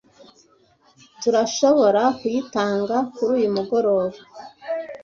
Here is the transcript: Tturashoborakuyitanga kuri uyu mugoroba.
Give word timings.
Tturashoborakuyitanga 1.19 2.97
kuri 3.13 3.31
uyu 3.39 3.49
mugoroba. 3.55 4.17